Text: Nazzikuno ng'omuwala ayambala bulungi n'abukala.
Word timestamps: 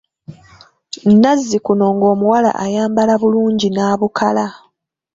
Nazzikuno 1.21 1.85
ng'omuwala 1.95 2.51
ayambala 2.63 3.13
bulungi 3.21 3.67
n'abukala. 3.71 4.45